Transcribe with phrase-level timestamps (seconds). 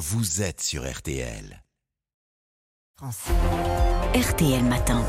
[0.00, 1.62] vous êtes sur RTL.
[4.14, 5.04] RTL Matin.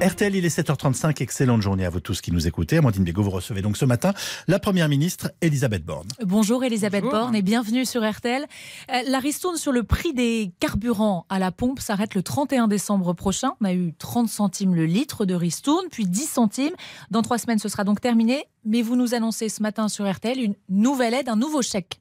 [0.00, 1.20] RTL, il est 7h35.
[1.20, 2.76] Excellente journée à vous tous qui nous écoutez.
[2.76, 4.14] Amandine Bégaud, vous recevez donc ce matin
[4.46, 6.06] la Première ministre Elisabeth Borne.
[6.24, 8.44] Bonjour Elisabeth Borne et bienvenue sur RTL.
[8.44, 13.14] Euh, la ristourne sur le prix des carburants à la pompe s'arrête le 31 décembre
[13.14, 13.54] prochain.
[13.60, 16.74] On a eu 30 centimes le litre de ristourne, puis 10 centimes.
[17.10, 18.44] Dans trois semaines, ce sera donc terminé.
[18.64, 22.00] Mais vous nous annoncez ce matin sur RTL une nouvelle aide, un nouveau chèque.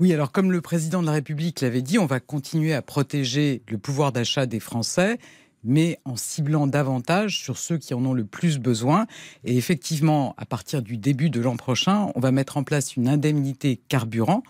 [0.00, 3.62] Oui, alors comme le président de la République l'avait dit, on va continuer à protéger
[3.68, 5.18] le pouvoir d'achat des Français
[5.64, 9.06] mais en ciblant davantage sur ceux qui en ont le plus besoin.
[9.44, 13.08] Et effectivement, à partir du début de l'an prochain, on va mettre en place une
[13.08, 14.42] indemnité carburant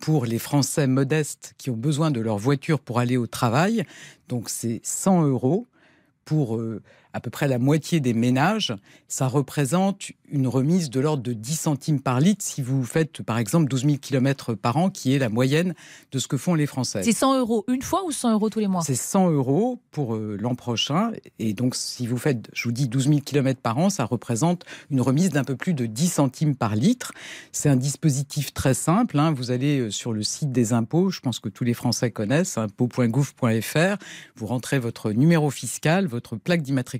[0.00, 3.84] pour les Français modestes qui ont besoin de leur voiture pour aller au travail.
[4.28, 5.66] Donc c'est 100 euros
[6.24, 6.82] pour euh,
[7.12, 8.74] à peu près la moitié des ménages,
[9.08, 13.38] ça représente une remise de l'ordre de 10 centimes par litre si vous faites par
[13.38, 15.74] exemple 12 000 km par an, qui est la moyenne
[16.12, 17.02] de ce que font les Français.
[17.02, 18.82] C'est 100 euros une fois ou 100 euros tous les mois?
[18.82, 21.10] C'est 100 euros pour euh, l'an prochain.
[21.38, 24.64] Et donc si vous faites, je vous dis, 12 000 km par an, ça représente
[24.90, 27.12] une remise d'un peu plus de 10 centimes par litre.
[27.50, 29.18] C'est un dispositif très simple.
[29.18, 29.32] Hein.
[29.32, 32.56] Vous allez euh, sur le site des impôts, je pense que tous les Français connaissent,
[32.56, 33.96] impôts.gouv.fr.
[34.36, 36.99] Vous rentrez votre numéro fiscal, votre plaque d'immatriculation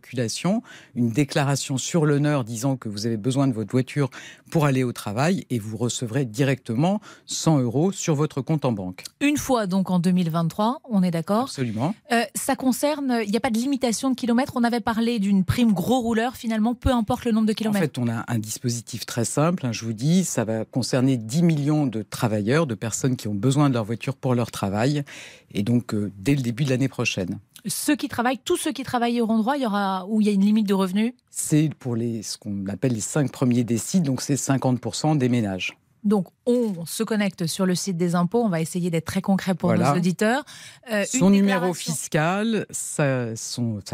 [0.94, 4.10] une déclaration sur l'honneur disant que vous avez besoin de votre voiture
[4.50, 9.04] pour aller au travail et vous recevrez directement 100 euros sur votre compte en banque.
[9.20, 11.44] Une fois donc en 2023, on est d'accord?
[11.44, 11.94] Absolument.
[12.12, 14.52] Euh, ça concerne, il n'y a pas de limitation de kilomètres.
[14.56, 17.82] On avait parlé d'une prime gros rouleur finalement, peu importe le nombre de kilomètres.
[17.82, 19.66] En fait, on a un dispositif très simple.
[19.66, 23.34] Hein, je vous dis, ça va concerner 10 millions de travailleurs, de personnes qui ont
[23.34, 25.04] besoin de leur voiture pour leur travail.
[25.52, 28.82] Et donc, euh, dès le début de l'année prochaine ceux qui travaillent, tous ceux qui
[28.82, 31.70] travaillent auront droit, il y aura, où il y a une limite de revenus C'est
[31.78, 35.77] pour les, ce qu'on appelle les cinq premiers décides, donc c'est 50% des ménages.
[36.02, 38.42] Donc, on se connecte sur le site des impôts.
[38.42, 40.44] On va essayer d'être très concret pour nos auditeurs.
[40.91, 43.34] Euh, son numéro fiscal, sa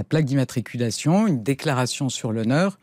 [0.09, 2.79] plaque d'immatriculation, une déclaration sur l'honneur,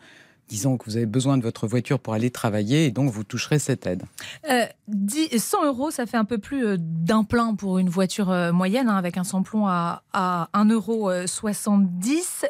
[0.54, 3.58] disons que vous avez besoin de votre voiture pour aller travailler et donc vous toucherez
[3.58, 4.04] cette aide.
[4.46, 8.52] 100 euh, euros, ça fait un peu plus euh, d'un plein pour une voiture euh,
[8.52, 11.10] moyenne hein, avec un samplon à, à 1,70 euro.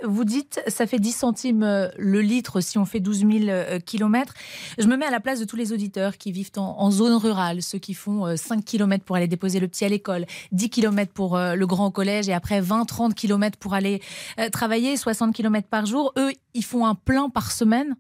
[0.04, 1.64] Vous dites ça fait 10 centimes
[1.98, 4.34] le litre si on fait 12 000 kilomètres.
[4.78, 7.62] Je me mets à la place de tous les auditeurs qui vivent en, zone rurale,
[7.62, 11.38] ceux qui font 5 km pour aller déposer le petit à l'école, 10 km pour
[11.38, 14.02] le grand au collège et après 20-30 km pour aller
[14.52, 16.12] travailler, 60 km par jour.
[16.18, 17.96] Eux, ils font un plein par semaine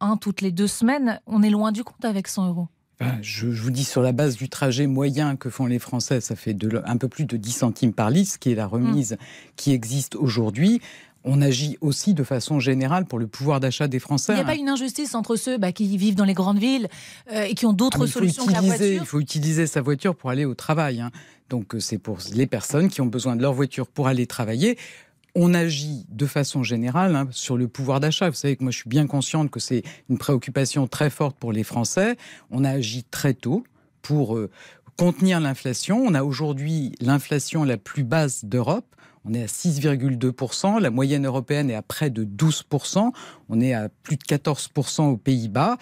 [0.00, 2.68] un toutes les deux semaines, on est loin du compte avec 100 euros.
[3.20, 6.56] je, vous dis sur la base du trajet moyen que font les Français, ça fait
[6.84, 9.16] un peu plus de 10 centimes par litre, qui est la remise mm.
[9.56, 10.80] qui existe aujourd'hui
[11.28, 14.32] on agit aussi de façon générale pour le pouvoir d'achat des Français.
[14.32, 16.88] Il n'y a pas une injustice entre ceux bah, qui vivent dans les grandes villes
[17.32, 20.14] euh, et qui ont d'autres ah, solutions que la voiture Il faut utiliser sa voiture
[20.14, 21.00] pour aller au travail.
[21.00, 21.10] Hein.
[21.50, 24.78] Donc euh, c'est pour les personnes qui ont besoin de leur voiture pour aller travailler
[25.36, 28.30] on agit de façon générale hein, sur le pouvoir d'achat.
[28.30, 31.52] Vous savez que moi, je suis bien consciente que c'est une préoccupation très forte pour
[31.52, 32.16] les Français.
[32.50, 33.62] On a agi très tôt
[34.00, 34.50] pour euh,
[34.96, 35.98] contenir l'inflation.
[35.98, 38.86] On a aujourd'hui l'inflation la plus basse d'Europe.
[39.26, 40.80] On est à 6,2%.
[40.80, 43.12] La moyenne européenne est à près de 12%.
[43.50, 45.76] On est à plus de 14% aux Pays-Bas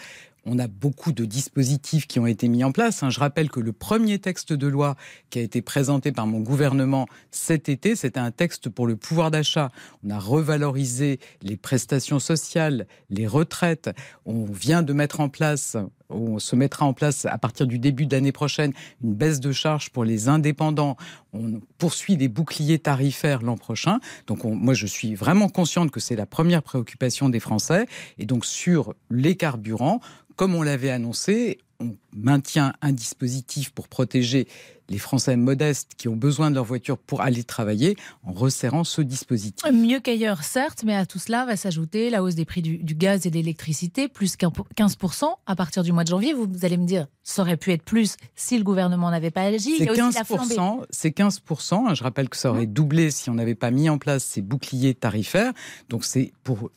[0.47, 3.03] on a beaucoup de dispositifs qui ont été mis en place.
[3.03, 3.11] Hein.
[3.11, 4.97] Je rappelle que le premier texte de loi
[5.31, 9.31] qui a été présenté par mon gouvernement cet été, c'était un texte pour le pouvoir
[9.31, 9.71] d'achat.
[10.05, 13.91] On a revalorisé les prestations sociales, les retraites.
[14.27, 15.77] On vient de mettre en place
[16.15, 19.53] on se mettra en place à partir du début de l'année prochaine une baisse de
[19.53, 20.97] charges pour les indépendants.
[21.33, 23.99] On poursuit des boucliers tarifaires l'an prochain.
[24.27, 27.87] Donc moi, je suis vraiment consciente que c'est la première préoccupation des Français.
[28.19, 30.01] Et donc sur les carburants,
[30.37, 34.47] comme on l'avait annoncé, on maintient un dispositif pour protéger
[34.89, 39.01] les Français modestes qui ont besoin de leur voiture pour aller travailler en resserrant ce
[39.03, 39.65] dispositif.
[39.73, 43.27] Mieux qu'ailleurs, certes, mais à tout cela va s'ajouter la hausse des prix du, gaz
[43.27, 46.35] et de l'électricité, plus 15% à partir du mois de janvier.
[46.35, 49.79] Vous, allez me dire, ça aurait pu être plus si le gouvernement n'avait pas agi.
[49.79, 51.89] C'est 15%, c'est 15%.
[51.89, 51.95] Hein.
[51.95, 54.95] Je rappelle que ça aurait doublé si on n'avait pas mis en place ces boucliers
[54.95, 55.53] tarifaires.
[55.89, 56.71] Donc c'est pour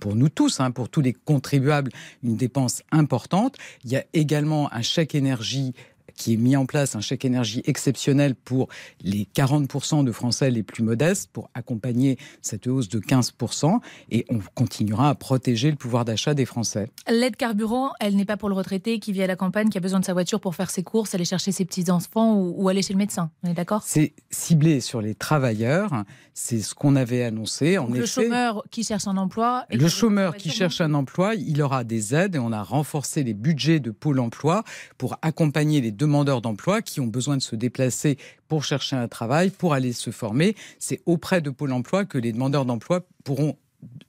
[0.00, 1.90] pour nous tous, hein, pour tous les contribuables,
[2.22, 3.56] une dépense importante.
[3.84, 5.72] Il y a également un chèque énergie
[6.18, 8.68] qui est mis en place un chèque énergie exceptionnel pour
[9.00, 13.78] les 40% de Français les plus modestes pour accompagner cette hausse de 15%
[14.10, 16.90] et on continuera à protéger le pouvoir d'achat des Français.
[17.08, 19.80] L'aide carburant, elle n'est pas pour le retraité qui vit à la campagne, qui a
[19.80, 22.92] besoin de sa voiture pour faire ses courses, aller chercher ses petits-enfants ou, aller chez
[22.92, 23.30] le médecin.
[23.44, 23.82] On est d'accord?
[23.84, 26.04] C'est ciblé sur les travailleurs.
[26.34, 27.78] C'est ce qu'on avait annoncé.
[27.78, 29.64] En le chômeur qui cherche un emploi.
[29.70, 33.34] le chômeur qui cherche un emploi, il aura des aides et on a renforcé les
[33.34, 34.64] budgets de Pôle emploi
[34.96, 38.18] pour accompagner les demandeurs demandeurs d'emploi qui ont besoin de se déplacer
[38.48, 40.56] pour chercher un travail, pour aller se former.
[40.78, 43.56] C'est auprès de Pôle emploi que les demandeurs d'emploi pourront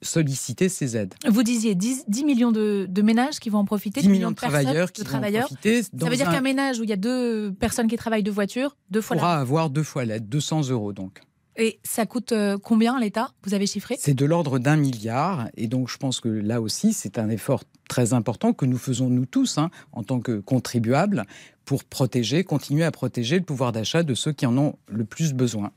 [0.02, 1.14] solliciter ces aides.
[1.28, 5.02] Vous disiez 10, millions de, ménages qui vont en profiter 10 millions de, travailleurs qui
[5.02, 5.82] vont en profiter.
[5.82, 8.76] Ça veut dire qu'un ménage où il y a deux personnes qui travaillent de voiture,
[8.90, 11.20] deux fois pourra avoir deux fois l'aide, 200 euros donc.
[11.62, 13.96] Et ça coûte euh, combien l'État Vous avez chiffré?
[13.98, 15.48] C'est de l'ordre d'un milliard.
[15.58, 19.10] Et donc je pense que là aussi, c'est un effort très important que nous faisons
[19.10, 21.26] nous tous hein, en tant que contribuables
[21.66, 25.34] pour protéger, continuer à protéger le pouvoir d'achat de ceux qui en ont le plus
[25.34, 25.70] besoin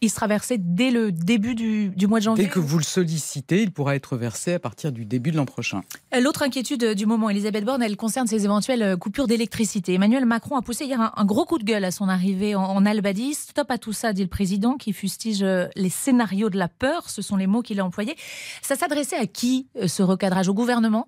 [0.00, 3.62] il sera versé dès le début du, mois de janvier Dès que vous le sollicitez,
[3.62, 5.82] il pourra être versé à partir du début de l'an prochain.
[6.14, 9.94] Euh, l'autre inquiétude du moment, Elisabeth Borne, elle concerne ces éventuelles euh, coupures d'électricité.
[9.94, 12.84] Emmanuel Macron a poussé hier un, gros coup de gueule à son arrivée en, en
[12.84, 13.34] Albanie.
[13.34, 17.08] Stop à tout ça, dit le président, qui fustige euh, les scénarios de la peur.
[17.08, 18.16] Ce sont les mots qu'il a employés.
[18.62, 20.48] Ça s'adressait à qui, ce recadrage?
[20.48, 21.06] Au gouvernement?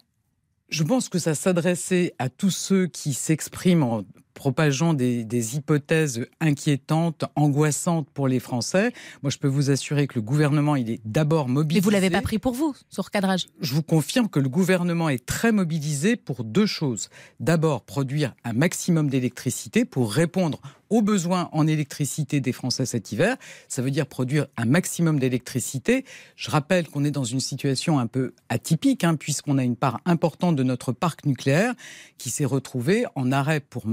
[0.68, 4.02] Je pense que ça s'adressait à tous ceux qui s'expriment en
[4.38, 8.92] propageant des, hypothèses inquiétantes, angoissantes pour les Français.
[9.22, 11.80] Moi, je peux vous assurer que le gouvernement, il est d'abord mobilisé.
[11.80, 15.08] Mais vous l'avez pas pris pour vous, ce recadrage Je vous confirme que le gouvernement
[15.08, 17.08] est très mobilisé pour deux choses.
[17.40, 23.36] D'abord, produire un maximum d'électricité pour répondre aux besoins en électricité des Français cet hiver.
[23.68, 26.04] Ça veut dire produire un maximum d'électricité.
[26.36, 30.00] Je rappelle qu'on est dans une situation un peu atypique, hein, puisqu'on a une part
[30.04, 31.74] importante de notre parc nucléaire
[32.16, 33.86] qui s'est retrouvé en arrêt pour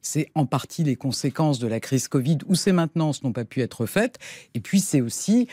[0.00, 3.60] C'est en partie les conséquences de la crise Covid où ces maintenances n'ont pas pu
[3.60, 4.18] être faites.
[4.54, 5.48] Et puis c'est aussi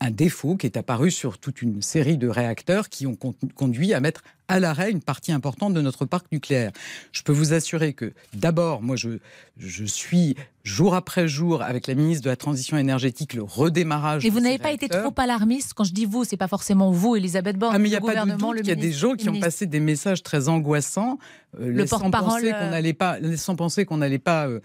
[0.00, 4.00] un défaut qui est apparu sur toute une série de réacteurs qui ont conduit à
[4.00, 6.72] mettre à l'arrêt une partie importante de notre parc nucléaire.
[7.12, 9.18] Je peux vous assurer que d'abord, moi, je,
[9.58, 14.24] je suis jour après jour avec la ministre de la Transition énergétique le redémarrage.
[14.24, 17.16] Et vous n'avez pas été trop alarmiste quand je dis vous, c'est pas forcément vous,
[17.16, 17.74] Elisabeth Borne.
[17.74, 19.40] Ah, mais il n'y a pas de doute qu'il y a des gens qui ont
[19.40, 21.18] passé des messages très angoissants,
[21.58, 24.60] euh, le porte-parole, qu'on euh, n'allait pas, laissant penser qu'on n'allait pas, euh,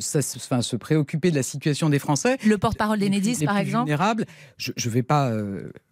[0.00, 2.38] ça, enfin, se préoccuper de la situation des Français.
[2.46, 3.86] Le porte-parole d'Enedis, par exemple.
[3.86, 4.26] Vulnérables.
[4.56, 5.32] Je ne vais pas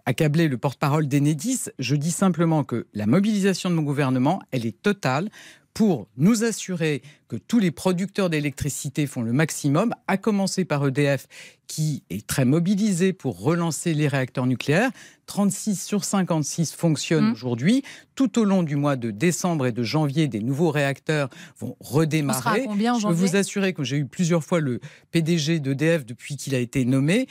[0.07, 1.65] accabler le porte-parole d'Enedis.
[1.79, 5.29] Je dis simplement que la mobilisation de mon gouvernement, elle est totale
[5.77, 11.27] pour nous assurer que tous les producteurs d'électricité font le maximum, à commencer par EDF,
[11.67, 14.91] qui est très mobilisé pour relancer les réacteurs nucléaires.
[15.27, 17.33] 36 sur 56 fonctionnent mmh.
[17.33, 17.83] aujourd'hui.
[18.15, 22.63] Tout au long du mois de décembre et de janvier, des nouveaux réacteurs vont redémarrer.
[22.63, 24.81] Je peux vous assurer que j'ai eu plusieurs fois le
[25.11, 27.27] PDG d'EDF depuis qu'il a été nommé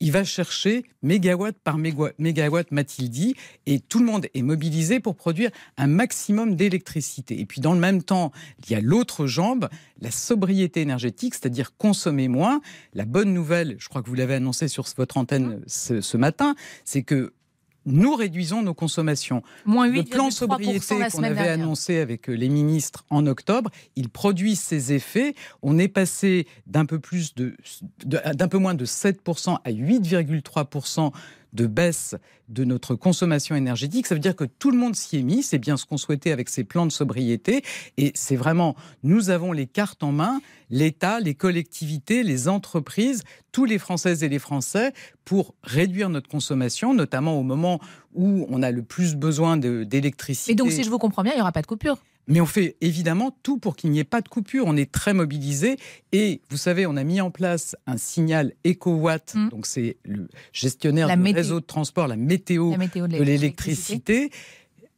[0.00, 3.34] il va chercher mégawatt par mégawatt, m'a-t-il dit,
[3.66, 7.40] et tout le monde est mobilisé pour produire un maximum d'électricité.
[7.40, 8.32] Et puis dans le même temps,
[8.64, 9.68] il y a l'autre jambe,
[10.00, 12.60] la sobriété énergétique, c'est-à-dire consommer moins.
[12.94, 16.54] La bonne nouvelle, je crois que vous l'avez annoncé sur votre antenne ce, ce matin,
[16.84, 17.32] c'est que
[17.86, 19.42] nous réduisons nos consommations.
[19.66, 24.92] le plan sobriété qu'on avait annoncé avec euh, les ministres en octobre, il produit ses
[24.92, 25.34] effets.
[25.62, 27.56] On est passé d'un peu plus de,
[28.04, 31.12] d'un peu moins de 7% à 8,3%
[31.56, 32.14] de baisse
[32.48, 34.06] de notre consommation énergétique.
[34.06, 35.42] Ça veut dire que tout le monde s'y est mis.
[35.42, 37.62] C'est bien ce qu'on souhaitait avec ces plans de sobriété.
[37.96, 43.64] Et c'est vraiment, nous avons les cartes en main, l'État, les collectivités, les entreprises, tous
[43.64, 44.92] les Françaises et les Français,
[45.24, 47.80] pour réduire notre consommation, notamment au moment
[48.14, 50.52] où on a le plus besoin d'électricité.
[50.52, 52.46] Et donc, si je vous comprends bien, il n'y aura pas de coupure mais on
[52.46, 54.64] fait évidemment tout pour qu'il n'y ait pas de coupure.
[54.66, 55.76] On est très mobilisé.
[56.12, 59.34] Et vous savez, on a mis en place un signal EcoWatt.
[59.34, 59.48] Mmh.
[59.50, 64.30] Donc, c'est le gestionnaire du réseau de transport, la météo, de l'électricité.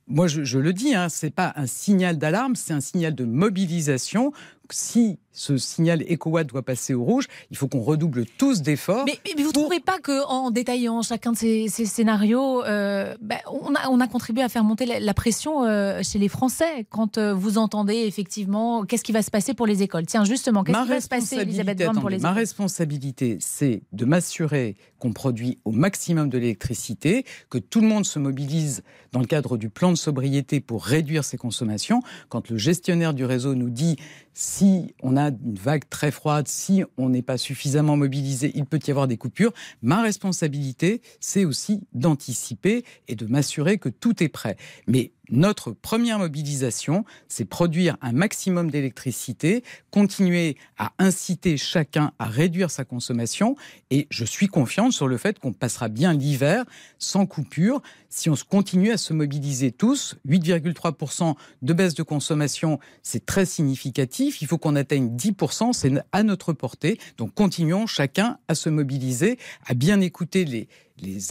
[0.07, 3.25] Moi, je, le dis, hein, ce n'est pas un signal d'alarme, c'est un signal de
[3.25, 4.33] mobilisation.
[4.71, 9.07] Si ce signal EcoWatt doit passer au rouge, il faut qu'on redouble tous d'efforts.
[9.07, 13.89] Mais, vous ne trouvez pas qu'en détaillant chacun de ces, scénarios, euh, ben, on, a,
[13.89, 17.57] on, a, contribué à faire monter la, pression euh, chez les Français quand euh, vous
[17.57, 21.01] entendez effectivement qu'est-ce qui va se passer pour les écoles Tiens, justement, qu'est-ce qui va
[21.01, 26.29] se passer, Elisabeth Borne, pour les Ma responsabilité, c'est de m'assurer qu'on produit au maximum
[26.29, 28.83] de l'électricité, que tout le monde se mobilise
[29.13, 32.03] dans le cadre du plan de sobriété pour réduire ses consommations.
[32.29, 33.97] Quand le gestionnaire du réseau nous dit
[34.41, 38.79] si on a une vague très froide, si on n'est pas suffisamment mobilisé, il peut
[38.87, 39.53] y avoir des coupures.
[39.83, 44.57] Ma responsabilité, c'est aussi d'anticiper et de m'assurer que tout est prêt.
[44.87, 52.71] Mais notre première mobilisation, c'est produire un maximum d'électricité, continuer à inciter chacun à réduire
[52.71, 53.57] sa consommation.
[53.91, 56.65] Et je suis confiante sur le fait qu'on passera bien l'hiver
[56.99, 60.17] sans coupure si on continue à se mobiliser tous.
[60.27, 64.41] 8,3% de baisse de consommation, c'est très significatif.
[64.41, 66.99] Il faut qu'on atteigne 10%, c'est à notre portée.
[67.17, 70.69] Donc continuons chacun à se mobiliser, à bien écouter les,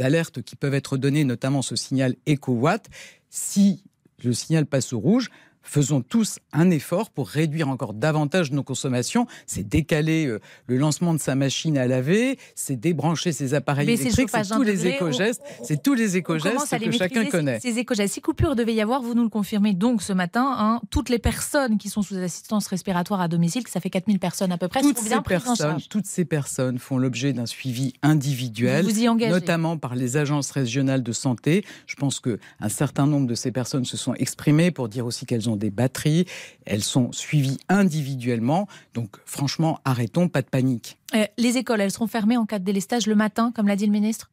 [0.02, 2.88] alertes qui peuvent être données, notamment ce signal EcoWatt
[3.30, 3.84] si
[4.24, 5.30] le signal passe au rouge,
[5.68, 9.28] faisons tous un effort pour réduire encore davantage nos consommations.
[9.46, 14.30] C'est décaler euh, le lancement de sa machine à laver, c'est débrancher ses appareils électriques,
[14.32, 17.60] c'est tous, les éco-gestes, c'est tous les éco-gestes que chacun connaît.
[17.60, 20.82] Ces, éco-gestes, si coupure devait y avoir, vous nous le confirmez donc ce matin, hein,
[20.90, 24.52] toutes les personnes qui sont sous assistance respiratoire à domicile, que ça fait 4000 personnes
[24.52, 29.30] à peu près, toutes ces personnes, Toutes ces personnes font l'objet d'un suivi individuel, vous
[29.30, 31.66] notamment par les agences régionales de santé.
[31.86, 35.50] Je pense qu'un certain nombre de ces personnes se sont exprimées pour dire aussi qu'elles
[35.50, 36.26] ont des batteries.
[36.66, 38.68] Elles sont suivies individuellement.
[38.94, 40.98] Donc, franchement, arrêtons, pas de panique.
[41.16, 43.86] Euh, les écoles, elles seront fermées en cas de délestage le matin, comme l'a dit
[43.86, 44.30] le ministre?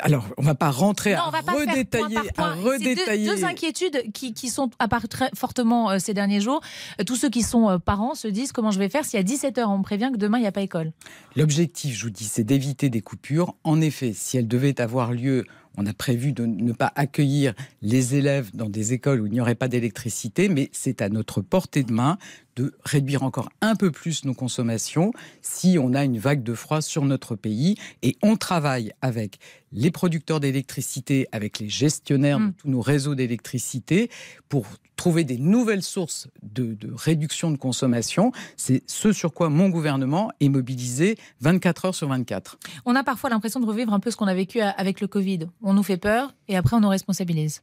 [0.00, 3.26] Alors, on ne va pas rentrer à, redétailler, à redétailler.
[3.26, 6.60] Deux, deux, inquiétudes qui, qui, sont apparues très fortement euh, ces derniers jours.
[7.00, 9.64] Euh, tous ceux qui sont parents se disent comment je vais faire si à 17h
[9.66, 10.92] on me prévient que demain il n'y a pas école?
[11.36, 13.54] L'objectif, je vous dis, c'est d'éviter des coupures.
[13.64, 15.44] En effet, si elles devaient avoir lieu
[15.76, 19.40] on a prévu de ne pas accueillir les élèves dans des écoles où il n'y
[19.40, 22.18] aurait pas d'électricité, mais c'est à notre portée de main
[22.56, 26.80] de réduire encore un peu plus nos consommations si on a une vague de froid
[26.80, 27.76] sur notre pays.
[28.02, 29.38] Et on travaille avec
[29.72, 32.52] les producteurs d'électricité, avec les gestionnaires de mm.
[32.54, 34.10] tous nos réseaux d'électricité
[34.48, 38.32] pour trouver des nouvelles sources de, de réduction de consommation.
[38.56, 42.58] C'est ce sur quoi mon gouvernement est mobilisé 24 heures sur 24.
[42.86, 45.40] On a parfois l'impression de revivre un peu ce qu'on a vécu avec le Covid.
[45.62, 47.62] On nous fait peur et après on nous responsabilise.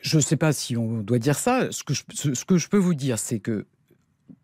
[0.00, 1.70] Je ne sais pas si on doit dire ça.
[1.70, 2.02] Ce que je,
[2.32, 3.66] ce que je peux vous dire, c'est que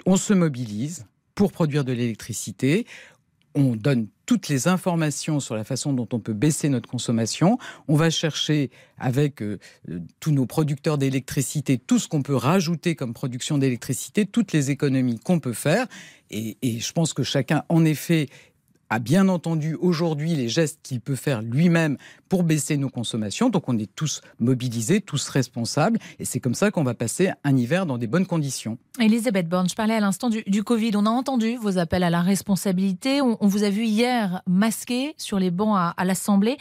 [0.05, 2.87] on se mobilise pour produire de l'électricité.
[3.55, 7.59] On donne toutes les informations sur la façon dont on peut baisser notre consommation.
[7.89, 9.59] On va chercher avec euh,
[10.21, 15.19] tous nos producteurs d'électricité tout ce qu'on peut rajouter comme production d'électricité, toutes les économies
[15.19, 15.87] qu'on peut faire.
[16.31, 18.29] Et, et, je pense que chacun, en effet,
[18.91, 21.97] a bien entendu aujourd'hui les gestes qu'il peut faire lui-même
[22.29, 23.51] pour baisser nos consommations.
[23.51, 25.99] Donc on est tous mobilisés, tous responsables.
[26.19, 28.79] Et c'est comme ça qu'on va passer un hiver dans des bonnes conditions.
[29.01, 30.93] Elisabeth Borne, je parlais à l'instant du, Covid.
[30.95, 33.21] On a entendu vos appels à la responsabilité.
[33.21, 36.57] On, vous a vu hier masqué sur les bancs à, l'Assemblée.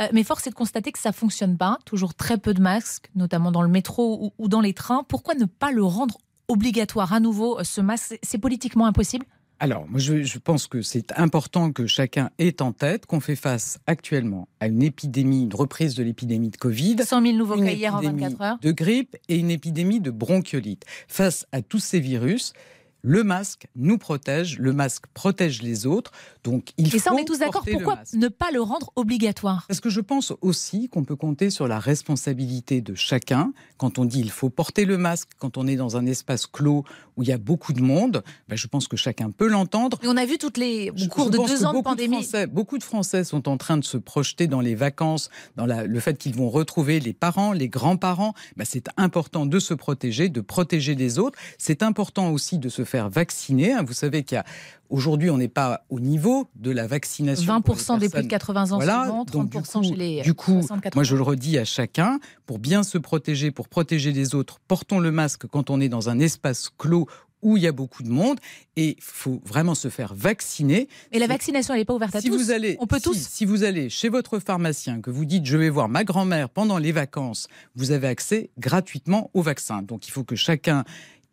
[0.00, 1.78] Euh, mais force est de constater que ça fonctionne pas.
[1.84, 5.04] Toujours très peu de masques, notamment dans le métro ou, ou dans les trains.
[5.08, 6.18] Pourquoi ne pas le rendre
[6.48, 8.18] obligatoire à nouveau, ce masque?
[8.22, 9.26] C'est politiquement impossible?
[9.60, 13.78] Alors, moi, je, pense que c'est important que chacun ait en tête qu'on fait face
[13.88, 16.96] actuellement à une épidémie, une reprise de l'épidémie de Covid.
[17.02, 18.58] 100 000 nouveaux cas hier en 24 heures.
[18.62, 20.84] De grippe et une épidémie de bronchiolite.
[21.08, 22.52] Face à tous ces virus,
[23.02, 26.12] le masque nous protège, le masque protège les autres,
[26.44, 27.64] donc il Et ça, on est tous d'accord.
[27.70, 29.64] Pourquoi ne pas le rendre obligatoire?
[29.68, 33.52] Parce que je pense aussi qu'on peut compter sur la responsabilité de chacun.
[33.76, 36.84] Quand on dit il faut porter le masque, quand on est dans un espace clos
[37.16, 39.98] où il y a beaucoup de monde, ben je pense que chacun peut l'entendre.
[40.02, 42.26] Et on a vu toutes les au cours de deux ans de pandémie.
[42.50, 46.18] beaucoup de Français sont en train de se projeter dans les vacances, dans le fait
[46.18, 48.34] qu'ils vont retrouver les parents, les grands-parents.
[48.56, 51.38] Ben c'est important de se protéger, de protéger les autres.
[51.58, 53.74] C'est important aussi de se faire vacciner.
[53.86, 54.44] Vous savez qu'il y a
[54.90, 57.60] Aujourd'hui, on n'est pas au niveau de la vaccination.
[57.60, 59.06] 20% des plus de 80 ans voilà.
[59.30, 63.50] 30% chez les Du coup, moi je le redis à chacun, pour bien se protéger,
[63.50, 67.06] pour protéger les autres, portons le masque quand on est dans un espace clos
[67.42, 68.38] où il y a beaucoup de monde
[68.76, 70.88] et il faut vraiment se faire vacciner.
[71.12, 73.16] Et la vaccination, elle n'est pas ouverte à si tous vous allez, On peut tous
[73.16, 76.78] Si vous allez chez votre pharmacien, que vous dites je vais voir ma grand-mère pendant
[76.78, 79.82] les vacances, vous avez accès gratuitement au vaccin.
[79.82, 80.84] Donc il faut que chacun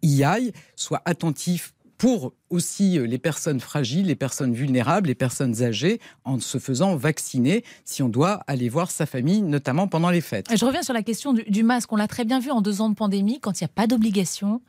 [0.06, 6.00] y soit attentif pour aussi euh, les personnes fragiles, les personnes vulnérables, les personnes âgées,
[6.24, 10.48] en se faisant vacciner si on doit aller voir sa famille, notamment pendant les fêtes.
[10.56, 11.92] Je reviens sur la question du, masque.
[11.94, 13.88] On l'a très bien vu en deux ans de pandémie, quand il n'y a pas
[13.88, 14.62] d'obligation,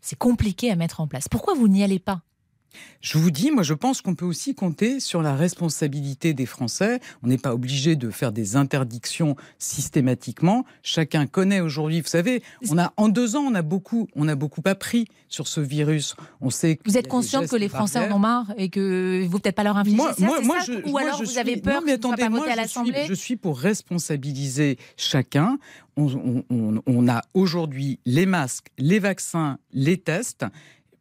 [0.00, 1.28] c'est compliqué à mettre en place.
[1.28, 2.22] Pourquoi vous n'y allez pas?
[3.00, 7.00] Je vous dis, moi je pense qu'on peut aussi compter sur la responsabilité des Français.
[7.22, 10.64] On n'est pas obligé de faire des interdictions systématiquement.
[10.82, 14.34] Chacun connaît aujourd'hui, vous savez, on a en deux ans, on a beaucoup, on a
[14.34, 16.16] beaucoup appris sur ce virus.
[16.40, 16.78] On sait.
[16.84, 19.76] Vous êtes conscient que les Français en ont marre et que vous peut-être pas leur
[19.76, 22.56] infliger moi, ça, moi, moi je, Ou alors vous avez peur mais attendez, pas à
[22.56, 25.58] l'Assemblée je suis pour responsabiliser chacun.
[25.96, 26.44] On,
[26.86, 30.44] on a aujourd'hui les masques, les vaccins, les tests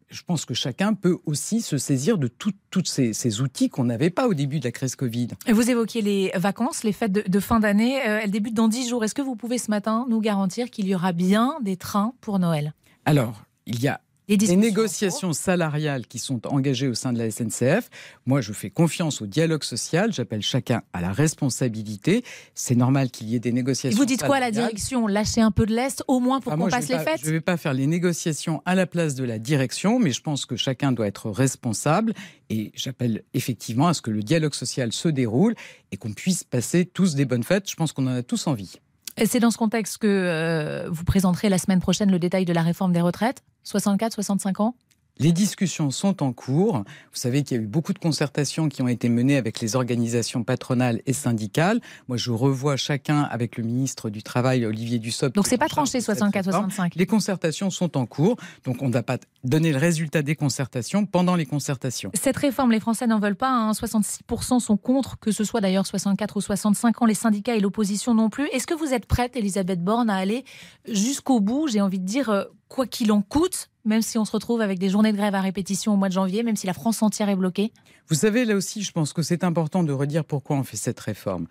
[0.10, 2.54] je pense que chacun peut aussi se saisir de tous
[2.86, 5.30] ces, outils qu'on n'avait pas au début de la crise Covid.
[5.50, 8.00] Vous évoquiez les vacances, les fêtes de, fin d'année.
[8.08, 9.04] Euh, elles débutent dans 10 jours.
[9.04, 12.40] Est-ce que vous pouvez ce matin nous garantir qu'il y aura bien des trains pour
[12.40, 12.74] Noël?
[13.06, 17.90] Alors, il y a les négociations salariales qui sont engagées au sein de la SNCF.
[18.26, 20.12] Moi, je fais confiance au dialogue social.
[20.12, 22.24] J'appelle chacun à la responsabilité.
[22.54, 23.98] C'est normal qu'il y ait des négociations.
[23.98, 25.08] vous dites quoi à la direction?
[25.08, 27.22] Lâcher un peu de l'Est, au moins pour ah, qu'on passe les fêtes?
[27.22, 30.22] Je ne vais pas faire les négociations à la place de la direction, mais je
[30.22, 32.14] pense que chacun doit être responsable.
[32.50, 35.56] Et j'appelle effectivement à ce que le dialogue social se déroule
[35.92, 37.70] et qu'on puisse passer tous des bonnes fêtes.
[37.70, 38.80] Je pense qu'on en a tous envie.
[39.26, 42.62] C'est dans ce contexte que euh, vous présenterez la semaine prochaine le détail de la
[42.62, 43.44] réforme des retraites.
[43.64, 44.76] 64, 65 ans
[45.20, 46.78] les discussions sont en cours.
[46.78, 49.76] Vous savez qu'il y a eu beaucoup de concertations qui ont été menées avec les
[49.76, 51.80] organisations patronales et syndicales.
[52.08, 55.36] Moi, je revois chacun avec le ministre du Travail, Olivier Dussopt.
[55.36, 58.38] Donc, c'est pas tranché 64-65 Les concertations sont en cours.
[58.64, 62.12] Donc, on ne va pas donner le résultat des concertations pendant les concertations.
[62.14, 63.72] Cette réforme, les Français n'en veulent pas.
[63.72, 64.60] 66% hein.
[64.60, 67.06] sont contre, que ce soit d'ailleurs 64 ou 65 ans.
[67.06, 68.48] Les syndicats et l'opposition non plus.
[68.48, 70.44] Est-ce que vous êtes prête, Elisabeth Borne, à aller
[70.88, 74.32] jusqu'au bout, j'ai envie de dire, euh, quoi qu'il en coûte même si on se
[74.32, 76.74] retrouve avec des journées de grève à répétition au mois de janvier, même si la
[76.74, 77.72] France entière est bloquée
[78.10, 81.00] Vous savez, là aussi, je pense que c'est important de redire pourquoi on fait cette
[81.00, 81.48] réforme.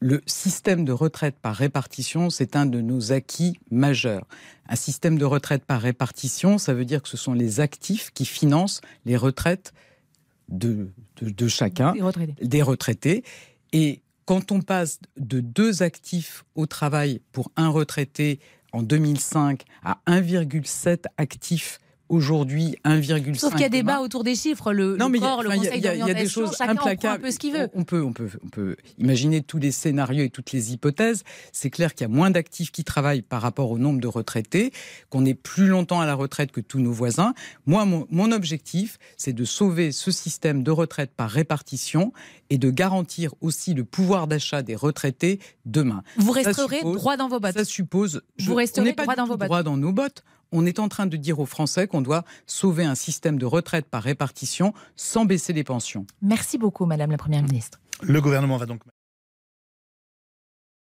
[0.00, 4.24] Le système de retraite par répartition, c'est un de nos acquis majeurs.
[4.68, 8.24] Un système de retraite par répartition, ça veut dire que ce sont les actifs qui
[8.24, 9.72] financent les retraites
[10.48, 10.88] de,
[11.20, 12.34] de, chacun, des retraités.
[12.40, 13.24] des retraités.
[13.72, 18.38] Et quand on passe de deux actifs au travail pour un retraité
[18.72, 23.34] en 2005 à 1,7 actifs aujourd'hui 1,5.
[23.36, 24.72] Sauf qu'il y a débat autour des chiffres.
[24.72, 27.22] Le, non, corps, le conseil d'orientation, il y a des choses implacables.
[27.22, 27.68] un peu ce qu'il veut.
[27.74, 31.24] On peut, on peut, on peut imaginer tous les scénarios et toutes les hypothèses.
[31.52, 34.72] C'est clair qu'il y a moins d'actifs qui travaillent par rapport au nombre de retraités,
[35.10, 37.34] qu'on est plus longtemps à la retraite que tous nos voisins.
[37.66, 42.12] Moi, mon, mon objectif, c'est de sauver ce système de retraite par répartition
[42.50, 46.02] et de garantir aussi le pouvoir d'achat des retraités demain.
[46.16, 47.56] Vous resterez droit dans vos bottes.
[47.56, 48.22] Ça suppose.
[48.38, 49.48] Vous resterez droit dans vos bottes.
[49.48, 52.84] Droit dans nos bottes on est en train de dire aux Français qu'on doit sauver
[52.84, 56.06] un système de retraite par répartition sans baisser les pensions.
[56.22, 57.80] Merci beaucoup, Madame la Première ministre.
[58.02, 58.82] Le gouvernement va donc